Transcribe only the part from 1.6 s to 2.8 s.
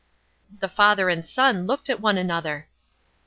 looked at one another.